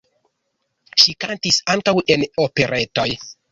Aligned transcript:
Ŝi 1.01 1.13
kantis 1.25 1.61
ankaŭ 1.75 1.95
en 2.17 2.27
operetoj. 2.49 3.09